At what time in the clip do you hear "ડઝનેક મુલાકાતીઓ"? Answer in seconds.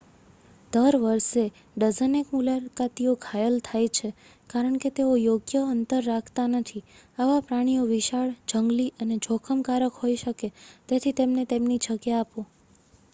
1.75-3.13